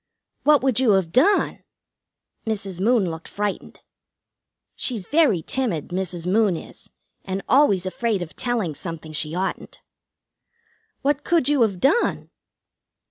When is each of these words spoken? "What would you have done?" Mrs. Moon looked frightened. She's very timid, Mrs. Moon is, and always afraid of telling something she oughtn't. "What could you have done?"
"What 0.41 0.63
would 0.63 0.79
you 0.79 0.93
have 0.93 1.11
done?" 1.11 1.63
Mrs. 2.47 2.81
Moon 2.81 3.11
looked 3.11 3.27
frightened. 3.27 3.81
She's 4.75 5.05
very 5.05 5.43
timid, 5.43 5.89
Mrs. 5.89 6.25
Moon 6.25 6.57
is, 6.57 6.89
and 7.23 7.43
always 7.47 7.85
afraid 7.85 8.23
of 8.23 8.35
telling 8.35 8.73
something 8.73 9.11
she 9.11 9.35
oughtn't. 9.35 9.79
"What 11.03 11.23
could 11.23 11.47
you 11.49 11.61
have 11.61 11.79
done?" 11.79 12.31